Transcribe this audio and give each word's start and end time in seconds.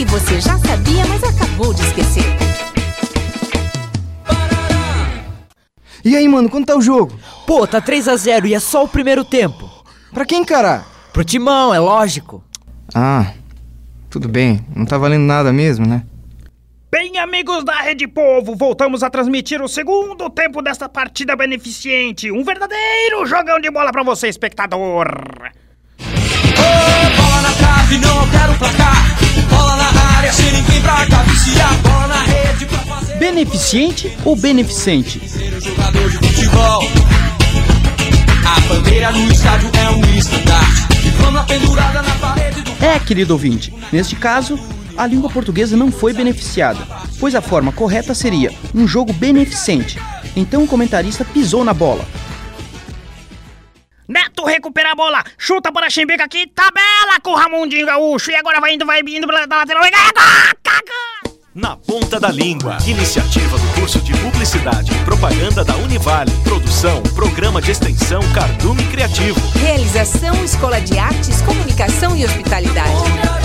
que 0.00 0.04
você 0.06 0.40
já 0.40 0.56
sabia, 0.56 1.04
mas 1.04 1.22
acabou 1.22 1.74
de 1.74 1.82
esquecer. 1.82 2.24
E 6.02 6.16
aí, 6.16 6.26
mano, 6.26 6.48
quanto 6.48 6.68
tá 6.68 6.74
o 6.74 6.80
jogo? 6.80 7.12
Pô, 7.46 7.66
tá 7.66 7.82
3 7.82 8.08
a 8.08 8.16
0 8.16 8.46
e 8.46 8.54
é 8.54 8.60
só 8.60 8.84
o 8.84 8.88
primeiro 8.88 9.26
tempo. 9.26 9.68
Pra 10.10 10.24
quem, 10.24 10.42
cara? 10.42 10.86
Pro 11.12 11.22
Timão, 11.22 11.74
é 11.74 11.78
lógico. 11.78 12.42
Ah, 12.94 13.34
tudo 14.08 14.26
bem. 14.26 14.64
Não 14.74 14.86
tá 14.86 14.96
valendo 14.96 15.24
nada 15.24 15.52
mesmo, 15.52 15.86
né? 15.86 16.02
Bem, 16.90 17.18
amigos 17.18 17.62
da 17.62 17.76
Rede 17.82 18.08
Povo, 18.08 18.56
voltamos 18.56 19.02
a 19.02 19.10
transmitir 19.10 19.60
o 19.60 19.68
segundo 19.68 20.30
tempo 20.30 20.62
desta 20.62 20.88
partida 20.88 21.36
beneficente. 21.36 22.32
Um 22.32 22.42
verdadeiro 22.42 23.26
jogão 23.26 23.60
de 23.60 23.70
bola 23.70 23.92
para 23.92 24.02
você, 24.02 24.28
espectador. 24.28 25.08
Oh, 26.00 27.22
bola, 27.22 27.54
trave, 27.58 27.98
não 27.98 28.30
quero 28.30 28.49
na 42.02 42.14
parede 42.16 42.60
do. 42.62 42.84
É, 42.84 42.98
querido 42.98 43.32
ouvinte, 43.32 43.72
neste 43.90 44.14
caso, 44.14 44.58
a 44.96 45.06
língua 45.06 45.30
portuguesa 45.30 45.76
não 45.76 45.90
foi 45.90 46.12
beneficiada, 46.12 46.86
pois 47.18 47.34
a 47.34 47.40
forma 47.40 47.72
correta 47.72 48.14
seria 48.14 48.52
um 48.74 48.86
jogo 48.86 49.12
beneficente. 49.12 49.98
Então 50.36 50.62
o 50.62 50.66
comentarista 50.66 51.24
pisou 51.24 51.64
na 51.64 51.72
bola. 51.72 52.06
Neto 54.06 54.44
recupera 54.44 54.92
a 54.92 54.94
bola, 54.94 55.24
chuta 55.38 55.72
para 55.72 55.88
Chimbica 55.88 56.24
aqui, 56.24 56.46
tabela 56.48 57.20
com 57.22 57.30
o 57.30 57.36
Ramondinho 57.36 57.86
Gaúcho. 57.86 58.30
E 58.30 58.34
agora 58.34 58.60
vai 58.60 58.74
indo, 58.74 58.84
vai 58.84 59.00
indo 59.00 59.26
pela 59.26 59.46
lateral. 59.46 59.86
e 59.86 59.90
Ponta 62.10 62.26
da 62.26 62.32
Língua. 62.32 62.76
Iniciativa 62.88 63.56
do 63.56 63.66
curso 63.78 64.00
de 64.00 64.12
Publicidade 64.14 64.90
e 64.90 65.04
Propaganda 65.04 65.64
da 65.64 65.76
Univale. 65.76 66.32
Produção, 66.42 67.00
Programa 67.14 67.62
de 67.62 67.70
Extensão 67.70 68.20
Cardume 68.34 68.82
Criativo. 68.88 69.40
Realização 69.60 70.44
Escola 70.44 70.80
de 70.80 70.98
Artes, 70.98 71.40
Comunicação 71.42 72.16
e 72.16 72.24
Hospitalidade. 72.24 73.39